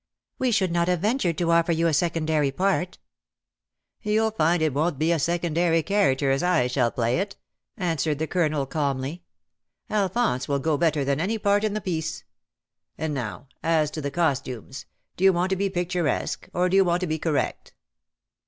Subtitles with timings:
[0.39, 2.97] "We should not have ventured to offer you a secondary part.'
[4.03, 7.35] *•'^ You^ll find it won't be a secondary character as I shall play it,''
[7.77, 9.21] answered the Colonel, calmly."
[9.91, 12.23] Alphonse will go better than any part in the piece.
[12.97, 14.87] And now as to the costumes.
[15.17, 17.75] Do you want to be picturesque, or do you want to be correct